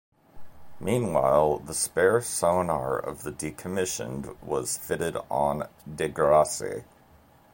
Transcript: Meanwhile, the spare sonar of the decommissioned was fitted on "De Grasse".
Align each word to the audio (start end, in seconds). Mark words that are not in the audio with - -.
Meanwhile, 0.79 1.59
the 1.59 1.75
spare 1.75 2.21
sonar 2.21 2.97
of 2.97 3.21
the 3.21 3.31
decommissioned 3.31 4.35
was 4.41 4.75
fitted 4.75 5.15
on 5.29 5.67
"De 5.97 6.07
Grasse". 6.07 6.63